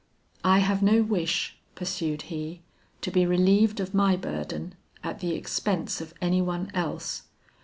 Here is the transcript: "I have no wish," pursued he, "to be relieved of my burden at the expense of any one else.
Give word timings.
"I 0.43 0.57
have 0.65 0.81
no 0.81 1.03
wish," 1.03 1.59
pursued 1.75 2.23
he, 2.23 2.63
"to 3.01 3.11
be 3.11 3.23
relieved 3.23 3.79
of 3.79 3.93
my 3.93 4.15
burden 4.15 4.73
at 5.03 5.19
the 5.19 5.35
expense 5.35 6.01
of 6.01 6.11
any 6.19 6.41
one 6.41 6.71
else. 6.73 7.25